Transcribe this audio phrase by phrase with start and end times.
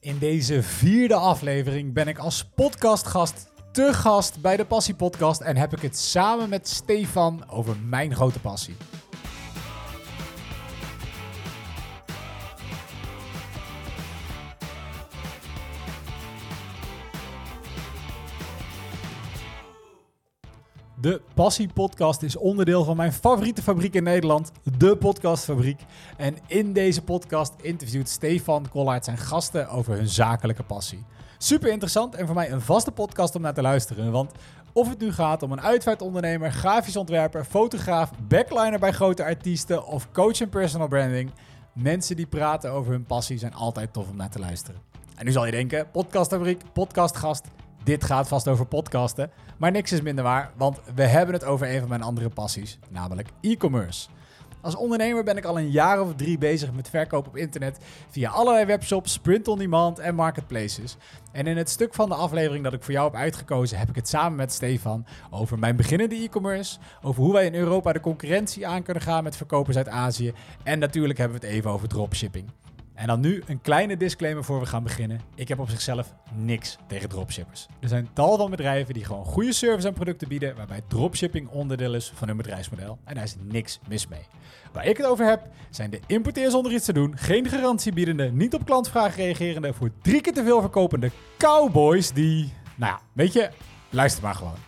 [0.00, 5.56] In deze vierde aflevering ben ik als podcastgast te gast bij de Passie Podcast en
[5.56, 8.76] heb ik het samen met Stefan over mijn grote passie.
[21.00, 25.80] De Passie Podcast is onderdeel van mijn favoriete fabriek in Nederland, de Podcastfabriek.
[26.16, 31.04] En in deze podcast interviewt Stefan Kollaert zijn gasten over hun zakelijke passie.
[31.38, 34.12] Super interessant en voor mij een vaste podcast om naar te luisteren.
[34.12, 34.32] Want
[34.72, 40.12] of het nu gaat om een uitvaartondernemer, grafisch ontwerper, fotograaf, backliner bij grote artiesten of
[40.12, 41.30] coach en personal branding,
[41.72, 44.80] mensen die praten over hun passie zijn altijd tof om naar te luisteren.
[45.16, 47.44] En nu zal je denken, podcastfabriek, podcastgast,
[47.88, 49.30] dit gaat vast over podcasten.
[49.56, 52.78] Maar niks is minder waar, want we hebben het over een van mijn andere passies,
[52.88, 54.08] namelijk e-commerce.
[54.60, 57.78] Als ondernemer ben ik al een jaar of drie bezig met verkoop op internet
[58.10, 60.96] via allerlei webshops, print-on-demand en marketplaces.
[61.32, 63.96] En in het stuk van de aflevering dat ik voor jou heb uitgekozen, heb ik
[63.96, 68.66] het samen met Stefan over mijn beginnende e-commerce, over hoe wij in Europa de concurrentie
[68.66, 72.50] aan kunnen gaan met verkopers uit Azië en natuurlijk hebben we het even over dropshipping.
[72.98, 75.20] En dan nu een kleine disclaimer voor we gaan beginnen.
[75.34, 77.66] Ik heb op zichzelf niks tegen dropshippers.
[77.80, 81.94] Er zijn tal van bedrijven die gewoon goede service en producten bieden, waarbij dropshipping onderdeel
[81.94, 82.98] is van hun bedrijfsmodel.
[83.04, 84.26] En daar is niks mis mee.
[84.72, 88.32] Waar ik het over heb, zijn de importeers zonder iets te doen, geen garantie biedende,
[88.32, 92.52] niet op klantvragen reagerende, voor drie keer te veel verkopende cowboys die...
[92.74, 93.50] Nou ja, weet je,
[93.90, 94.67] luister maar gewoon.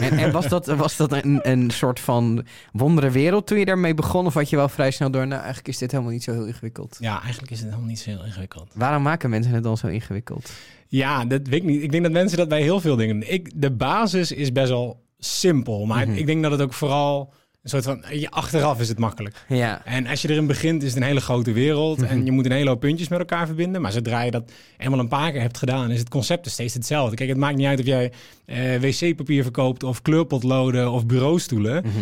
[0.00, 3.94] En, en was dat, was dat een, een soort van wondere wereld toen je daarmee
[3.94, 4.26] begon?
[4.26, 6.46] Of had je wel vrij snel door, nou eigenlijk is dit helemaal niet zo heel
[6.46, 6.96] ingewikkeld?
[7.00, 8.68] Ja, eigenlijk is het helemaal niet zo heel ingewikkeld.
[8.74, 10.52] Waarom maken mensen het dan zo ingewikkeld?
[10.88, 11.82] Ja, dat weet ik niet.
[11.82, 13.28] Ik denk dat mensen dat bij heel veel dingen doen.
[13.28, 15.86] Ik, de basis is best wel simpel.
[15.86, 16.16] Maar Mhm.
[16.16, 17.32] ik denk dat het ook vooral
[17.62, 18.04] een soort van...
[18.12, 19.44] Je, achteraf is het makkelijk.
[19.48, 21.96] Ja, En als je erin begint, is het een hele grote wereld.
[21.98, 22.06] Mhm.
[22.06, 23.80] En je moet een hele hoop puntjes met elkaar verbinden.
[23.80, 27.16] Maar zodra je dat eenmaal een paar keer hebt gedaan, is het concept steeds hetzelfde.
[27.16, 28.12] Kijk, het maakt niet uit of jij
[28.44, 29.82] eh, wc-papier verkoopt...
[29.82, 31.82] of kleurpotloden of bureaustoelen.
[31.86, 31.98] Mhm.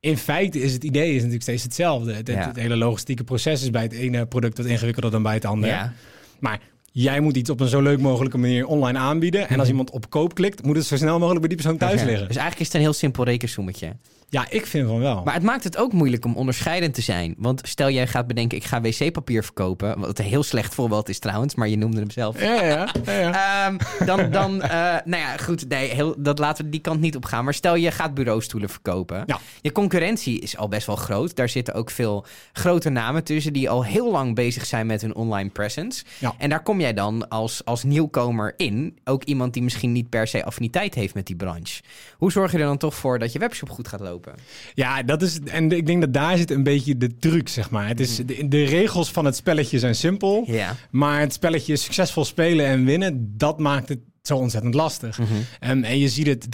[0.00, 2.14] In feite is het idee is natuurlijk steeds hetzelfde.
[2.14, 2.46] Het, het- Ja.
[2.46, 5.72] het hele logistieke proces is bij het ene product wat ingewikkelder dan bij het andere.
[5.72, 5.92] ja.
[6.38, 6.60] Maar
[6.92, 9.40] jij moet iets op een zo leuk mogelijke manier online aanbieden.
[9.40, 9.68] En als Mhm.
[9.68, 12.26] iemand op koop klikt, moet het zo snel mogelijk bij die persoon thuis liggen.
[12.26, 13.96] Dus eigenlijk is het een heel simpel rekensommetje.
[14.28, 15.22] Ja, ik vind van wel.
[15.24, 17.34] Maar het maakt het ook moeilijk om onderscheidend te zijn.
[17.38, 19.98] Want stel jij gaat bedenken, ik ga wc-papier verkopen.
[20.00, 22.40] Wat een heel slecht voorbeeld is trouwens, maar je noemde hem zelf.
[22.40, 23.12] Ja, ja, ja.
[23.12, 23.66] ja.
[23.66, 24.70] Ehm, dan, dan eh,
[25.04, 27.44] nou ja, goed, nee, heel, dat laten we die kant niet op gaan.
[27.44, 29.22] Maar stel je gaat bureaustoelen verkopen.
[29.26, 29.38] Ja.
[29.60, 31.36] Je concurrentie is al best wel groot.
[31.36, 35.14] Daar zitten ook veel grote namen tussen die al heel lang bezig zijn met hun
[35.14, 36.04] online presence.
[36.18, 36.34] Ja.
[36.38, 38.98] En daar kom jij dan als, als nieuwkomer in.
[39.04, 41.82] Ook iemand die misschien niet per se affiniteit heeft met die branche.
[42.16, 44.34] Hoe zorg je er dan toch voor dat je webshop goed gaat lopen?
[44.74, 45.40] ja, dat is.
[45.40, 47.88] En ik denk dat daar zit een beetje de truc, zeg maar.
[47.88, 50.44] Het is, de, de regels van het spelletje zijn simpel.
[50.46, 50.76] Ja.
[50.90, 55.18] Maar het spelletje succesvol spelen en winnen, dat maakt het zo ontzettend lastig.
[55.18, 55.28] Mhm.
[55.60, 56.48] En, en je ziet het,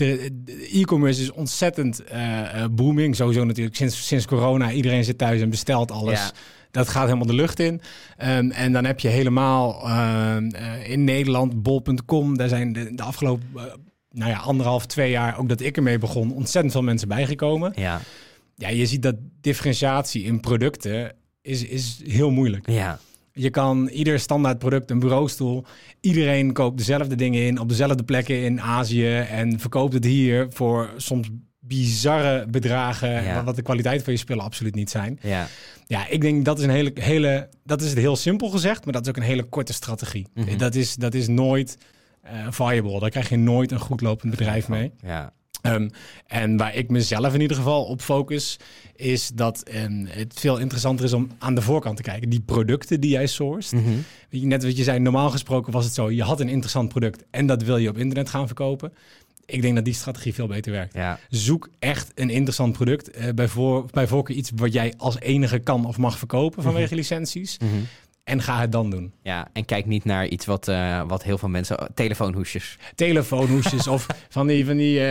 [0.72, 3.16] e-commerce is ontzettend eh, eh, booming.
[3.16, 4.70] Sowieso natuurlijk sinds, sinds corona.
[4.70, 6.18] Iedereen zit thuis en bestelt alles.
[6.18, 6.30] Ja.
[6.70, 7.80] Dat gaat helemaal de lucht in.
[8.16, 12.36] Ehm, en dan heb je helemaal ehm, eh, in Nederland bol.com.
[12.36, 13.46] Daar zijn de, de afgelopen
[14.10, 17.72] nou ja, anderhalf, twee jaar, ook dat ik ermee begon, ontzettend veel mensen bijgekomen.
[17.76, 18.00] Ja.
[18.54, 21.12] Ja, je ziet dat differentiatie in producten
[21.42, 22.70] is, is heel moeilijk.
[22.70, 22.98] Ja.
[23.41, 25.65] Je kan ieder standaard product, een bureaustoel,
[26.00, 30.91] iedereen koopt dezelfde dingen in op dezelfde plekken in Azië en verkoopt het hier voor
[30.97, 31.28] soms
[31.60, 33.34] bizarre bedragen, Ja.
[33.34, 35.19] wat- wat de kwaliteit van je spullen absoluut niet zijn.
[35.22, 35.47] Ja.
[35.87, 38.93] Ja, ik denk dat is een hele, hele, dat is het heel simpel gezegd, maar
[38.93, 40.27] dat is ook een hele korte strategie.
[40.34, 40.56] Mhm.
[40.59, 41.77] Dat, is, dat is nooit
[42.22, 43.00] eh viable.
[43.00, 44.93] Daar krijg je nooit een goed lopend bedrijf mee.
[45.06, 45.32] Ja.
[45.62, 45.88] Ehm,
[46.26, 48.56] en waar ik mezelf in ieder geval op focus,
[48.96, 52.28] is dat ehm, het veel interessanter is om aan de voorkant te kijken.
[52.28, 53.72] Die producten die jij sourced.
[53.80, 53.91] Mhm.
[54.30, 56.88] Weet je, Net wat je zei, normaal gesproken was het zo, je had een interessant
[56.88, 58.92] product en dat wil je op internet gaan verkopen.
[59.47, 60.94] Ik denk dat die strategie veel beter werkt.
[60.94, 61.18] Ja.
[61.28, 63.10] Zoek echt een interessant product.
[63.10, 66.94] eh, bij, voor, bij voorkeur iets wat jij als enige kan of mag verkopen vanwege
[66.94, 67.58] licenties.
[67.58, 67.70] Mhm.
[68.28, 69.13] En ga het dan doen.
[69.22, 71.91] Ja, en kijk niet naar iets wat, eh, wat heel veel mensen...
[71.95, 72.78] Telefoonhoesjes.
[72.95, 75.07] Telefoonhoesjes of van die, van die eh,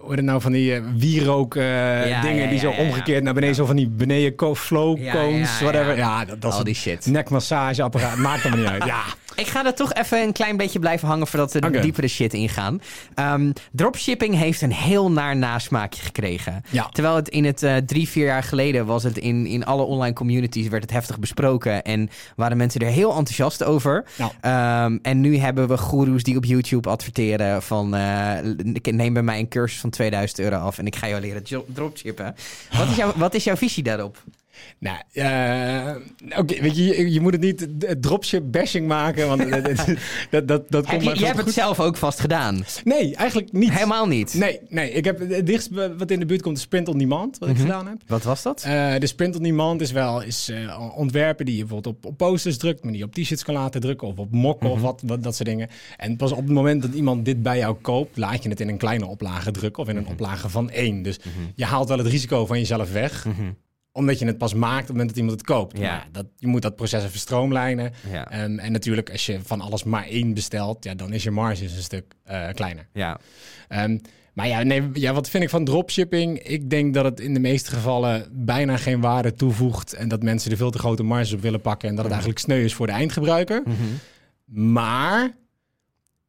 [0.00, 3.34] hoe heet het nou, van die eh, wierook Ja, dingen ja, die zo omgekeerd naar
[3.34, 5.96] beneden, zo van die beneden flow cones, ja, whatever.
[5.96, 6.24] ja.
[6.24, 7.06] Dat, dat Al is die shit.
[7.06, 8.84] nekmassageapparaat, maakt allemaal niet uit.
[8.94, 9.02] Ja,
[9.38, 11.80] Ik ga er toch even een klein beetje blijven hangen voordat we Oké.
[11.80, 12.80] diepere shit ingaan.
[13.14, 16.62] Ehm, dropshipping heeft een heel naar nasmaakje gekregen.
[16.70, 16.88] Ja.
[16.88, 20.14] Terwijl het in het eh, drie, vier jaar geleden was het in, in alle online
[20.14, 24.04] communities werd het heftig besproken en waren mensen er heel enthousiast over.
[24.16, 24.30] Ja.
[24.40, 28.32] Ehm, en nu hebben we goeroes die op YouTube adverteren van eh,
[28.82, 32.34] neem bij mij een cursus van 2000 euro af en ik ga jou leren dropshippen.
[32.78, 34.22] Wat is, jouw, wat is jouw visie daarop?
[34.78, 37.66] Nou, eh, oké, weet je, je, je moet het niet
[38.00, 39.86] dropship bashing maken, want dat,
[40.30, 42.64] dat, dat, dat, komt je, veel hebt het zelf ook vast gedaan.
[42.84, 43.72] Nee, eigenlijk niet.
[43.72, 44.34] Helemaal niet.
[44.34, 47.38] Nee, nee, ik heb het dichtst wat in de buurt komt de Sprint on Demand,
[47.38, 47.64] wat ik Mhm.
[47.64, 47.96] gedaan heb.
[48.06, 48.62] Wat was dat?
[48.62, 52.16] Eh, de Sprint on Demand is wel is, eh, ontwerpen die je bijvoorbeeld op, op
[52.16, 55.02] posters drukt, maar die je op t-shirts kan laten drukken of op mokken of wat,
[55.06, 55.68] wat, dat soort dingen.
[55.96, 58.68] En pas op het moment dat iemand dit bij jou koopt, laat je het in
[58.68, 61.02] een kleine oplage drukken of in een oplage van één.
[61.02, 61.18] Dus
[61.54, 63.26] je haalt wel het risico van jezelf weg,
[63.98, 65.78] omdat je het pas maakt op het moment dat iemand het koopt.
[65.78, 65.82] Ja.
[65.82, 67.92] Maar dat, je moet dat proces even stroomlijnen.
[68.10, 68.30] Ja.
[68.30, 71.64] Ehm, en natuurlijk, als je van alles maar één bestelt, ja, dan is je marge
[71.64, 72.88] een stuk eh, kleiner.
[72.92, 73.18] Ja.
[73.68, 73.98] Ehm,
[74.32, 76.38] maar ja, nee, ja, wat vind ik van dropshipping?
[76.38, 79.94] Ik denk dat het in de meeste gevallen bijna geen waarde toevoegt.
[79.94, 81.88] En dat mensen er veel te grote marges op willen pakken.
[81.88, 83.62] En dat het eigenlijk sneu is voor de eindgebruiker.
[84.44, 85.36] Maar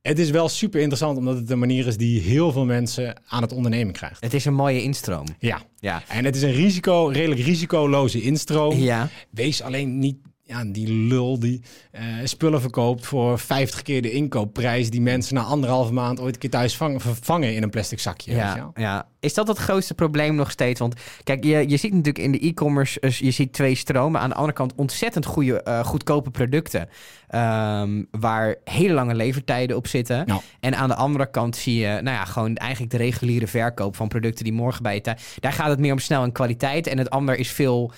[0.10, 3.42] het is wel super interessant, omdat het een manier is die heel veel mensen aan
[3.42, 4.22] het ondernemen krijgt.
[4.24, 5.26] Het is een mooie instroom.
[5.40, 6.04] Ja, Ja.
[6.08, 8.78] en het is een risico, redelijk risicoloze instroom.
[8.78, 9.10] Ja.
[9.30, 10.18] Wees alleen niet
[10.50, 11.62] ja, die lul die
[11.92, 16.40] eh, spullen verkoopt voor 50 keer de inkoopprijs die mensen na anderhalve maand ooit een
[16.40, 18.34] keer thuis vangen, vervangen in een plastic zakje.
[18.34, 19.08] weet je Ja, ja.
[19.20, 20.80] Is dat het grootste probleem nog steeds?
[20.80, 24.22] Want kijk, je, je ziet natuurlijk in de e-commerce, eh, je ziet twee stromen.
[24.22, 26.90] Aan de andere kant ontzettend goede, eh, goedkope producten.
[27.30, 30.24] ehm, waar hele lange levertijden op zitten.
[30.26, 30.40] Ja.
[30.60, 34.08] En aan de andere kant zie je, nou ja, gewoon eigenlijk de reguliere verkoop van
[34.08, 35.38] producten die morgen bij je thuis.
[35.40, 36.88] Daar gaat het meer om snel en kwaliteit.
[36.88, 37.92] En het ander is veel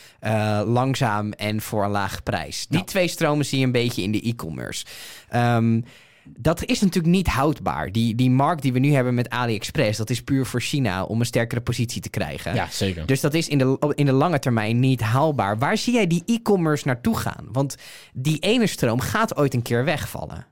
[0.65, 2.40] langzaam en voor een lage prijs.
[2.69, 4.85] Die twee stromen zie je een beetje in de e-commerce.
[5.29, 5.81] Ehm,
[6.23, 7.91] dat is natuurlijk niet houdbaar.
[7.91, 11.19] Die, die markt die we nu hebben met AliExpress, dat is puur voor China om
[11.19, 12.55] een sterkere positie te krijgen.
[12.55, 13.05] ja, zeker.
[13.05, 15.57] Dus dat is in de, in de lange termijn niet haalbaar.
[15.57, 17.47] Waar zie jij die e-commerce naartoe gaan?
[17.51, 17.75] Want
[18.13, 20.45] die ene stroom gaat ooit een keer wegvallen.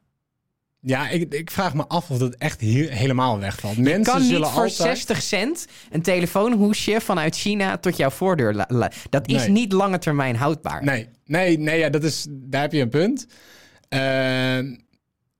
[0.81, 3.77] Ja, ik, ik vraag me af of dat echt he- helemaal wegvalt.
[3.77, 4.75] Mensen kan niet zullen voor altijd...
[4.97, 8.65] 60 cent een telefoonhoesje vanuit China tot jouw voordeur.
[9.09, 9.49] dat is Nee.
[9.49, 10.83] niet lange termijn houdbaar.
[10.83, 13.25] Nee, nee, nee ja, dat is, daar heb je een punt.
[13.89, 14.75] Ehm,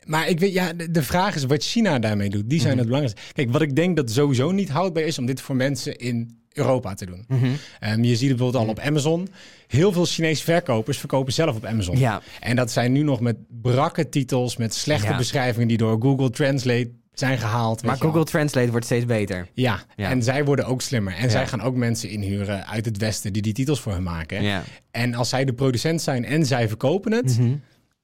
[0.06, 2.50] maar ik weet, ja, de, de vraag is wat China daarmee doet.
[2.50, 2.80] Die zijn Mhm.
[2.80, 3.34] het belangrijkste.
[3.34, 6.94] Kijk, wat ik denk dat sowieso niet houdbaar is om dit voor mensen in Europa
[6.94, 7.26] te doen.
[7.28, 7.46] Mhm.
[7.80, 9.28] Ehm, je ziet het bijvoorbeeld al op Amazon.
[9.68, 11.98] Heel veel Chinese verkopers verkopen zelf op Amazon.
[11.98, 12.22] Ja.
[12.40, 15.18] En dat zijn nu nog met brakke titels, met slechte Ja.
[15.18, 17.84] beschrijvingen die door Google Translate zijn gehaald.
[17.84, 17.98] Maar.
[17.98, 19.48] Google Translate wordt steeds beter.
[19.54, 20.10] Ja, Ja.
[20.10, 21.14] en zij worden ook slimmer.
[21.14, 21.30] En Ja.
[21.30, 24.42] zij gaan ook mensen inhuren uit het Westen die die titels voor hen maken.
[24.44, 24.64] Ja.
[24.92, 27.56] En als zij de producent zijn en zij verkopen het, Mhm.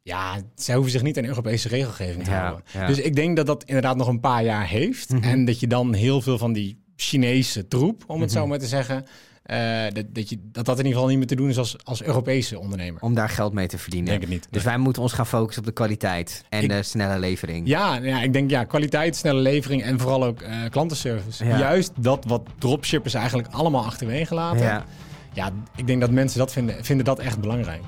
[0.02, 2.64] ja, zij hoeven zich niet aan Europese regelgeving te houden.
[2.74, 2.88] ja.
[2.88, 5.10] Dus ik denk dat dat inderdaad nog een paar jaar heeft.
[5.10, 5.24] Mhm.
[5.24, 8.40] En dat je dan heel veel van die Chinese troep, om het Mhm.
[8.40, 9.06] zo maar te zeggen,
[9.44, 11.76] eh, dat, dat, je, dat dat in ieder geval niet meer te doen is als,
[11.84, 13.02] als Europese ondernemer.
[13.02, 14.10] Om daar geld mee te verdienen.
[14.10, 14.48] Denk het niet.
[14.52, 17.68] Dus wij moeten ons gaan focussen op de kwaliteit en Ik- de snelle levering.
[17.68, 21.46] Ja, ja, ik denk ja, kwaliteit, snelle levering en vooral ook eh, klantenservice.
[21.46, 21.58] Ja.
[21.58, 24.66] Juist dat wat dropshippers eigenlijk allemaal achterwege laten.
[24.66, 24.86] Ja.
[25.34, 27.82] Ja, ik denk dat mensen dat vinden, vinden dat echt belangrijk.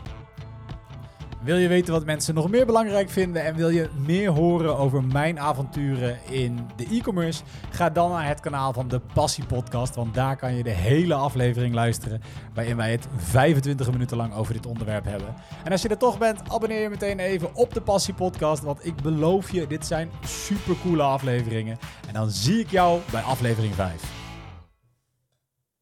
[1.47, 5.03] Wil je weten wat mensen nog meer belangrijk vinden en wil je meer horen over
[5.03, 7.43] mijn avonturen in de e-commerce?
[7.69, 11.13] Ga dan naar het kanaal van de Passie Podcast, want daar kan je de hele
[11.13, 12.21] aflevering luisteren
[12.53, 15.35] waarin wij het 25 minuten lang over dit onderwerp hebben.
[15.63, 18.85] En als je er toch bent, abonneer je meteen even op de Passie Podcast, want
[18.85, 21.77] ik beloof je, dit zijn super coole afleveringen.
[22.07, 24.16] En dan zie ik jou bij aflevering 5.